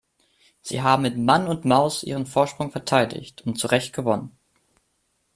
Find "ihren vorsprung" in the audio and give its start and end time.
2.01-2.71